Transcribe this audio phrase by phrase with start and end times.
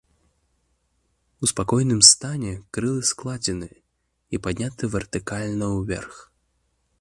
[1.43, 3.69] У спакойным стане крылы складзены
[4.37, 6.15] і падняты вертыкальна ўверх.